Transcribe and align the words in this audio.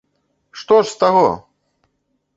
Што 0.61 0.79
ж 0.85 0.89
з 0.93 0.97
таго! 1.05 1.23